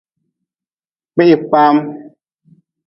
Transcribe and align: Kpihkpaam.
Kpihkpaam. 1.13 1.77